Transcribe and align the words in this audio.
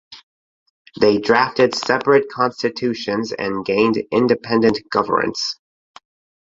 They 0.99 1.19
drafted 1.19 1.75
separate 1.75 2.27
constitutions 2.27 3.33
and 3.33 3.63
gained 3.63 3.97
independent 4.11 4.79
governance. 4.89 5.59